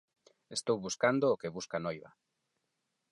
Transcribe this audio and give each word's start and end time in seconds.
Estou 0.57 0.77
buscando 0.85 1.25
o 1.29 1.39
que 1.41 1.53
busca 1.55 1.83
noiva. 1.85 2.09